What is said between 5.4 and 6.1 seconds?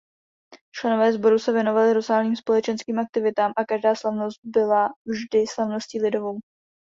slavností